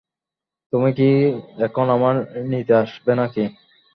[0.73, 1.09] তুমি কি
[1.65, 2.19] এখন আমায়
[2.49, 3.43] নিতে আসবে নাকি?